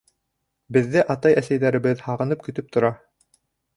Беҙҙе 0.77 1.03
атай-әсәйҙәребеҙ 1.15 2.03
һағынып 2.07 2.43
көтөп 2.49 2.77
тора! 2.77 2.95